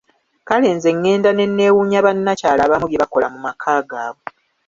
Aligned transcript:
Kale 0.47 0.67
nze 0.75 0.89
ngenda 0.97 1.29
nenneewunya 1.33 1.99
bannakyala 2.05 2.61
abamu 2.65 2.85
bye 2.87 3.01
bakola 3.03 3.27
mu 3.33 3.39
maka 3.45 3.71
gaabwe! 3.89 4.27